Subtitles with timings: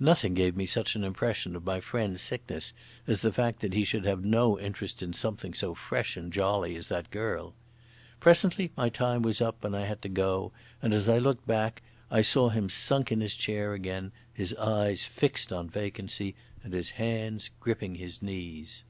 [0.00, 2.72] Nothing gave me such an impression of my friend's sickness
[3.06, 6.74] as the fact that he should have no interest in something so fresh and jolly
[6.74, 7.52] as that girl.
[8.18, 11.82] Presently my time was up and I had to go, and as I looked back
[12.10, 16.88] I saw him sunk in his chair again, his eyes fixed on vacancy, and his
[16.96, 18.84] hands gripping his knees.